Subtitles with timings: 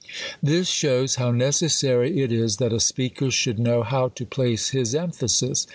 [0.41, 4.95] This shows how necessary it is that a speaker should know how to place his
[4.95, 5.67] emphasis.